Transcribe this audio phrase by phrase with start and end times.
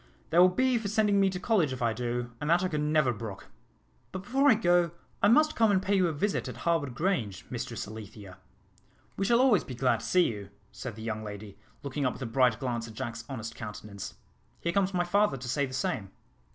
[0.31, 2.81] They will be for sending me to college if I do, and that I could
[2.81, 3.49] never brook.
[4.11, 4.89] But before I go,
[5.21, 8.39] I must come and pay you a visit at Harwood Grange, Mistress Alethea."
[9.15, 12.21] "We shall always be glad to see you," said the young lady, looking up with
[12.23, 14.15] a bright glance at Jack's honest countenance.
[14.59, 16.09] "Here comes my father to say the same."